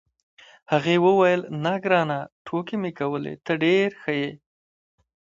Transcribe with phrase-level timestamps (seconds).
[0.71, 4.29] هغې وویل: نه، ګرانه، ټوکې مې کولې، ته ډېر ښه یې.